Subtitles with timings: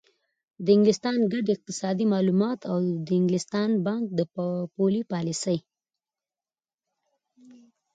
[0.65, 4.19] د انګلستان ګډ اقتصادي معلومات او د انګلستان بانک د
[4.75, 5.57] پولي پالیسۍ